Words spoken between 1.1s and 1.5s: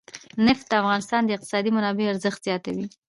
د